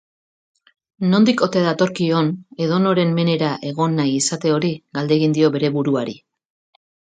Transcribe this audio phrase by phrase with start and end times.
[1.11, 2.31] Nondik ote datorkion
[2.65, 6.19] edonoren menera egon nahi izate hori galdegin dio bere buruari.